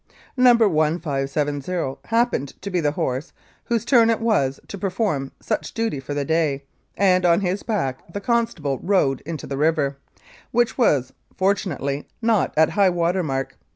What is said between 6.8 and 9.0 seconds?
and, on his back, the constable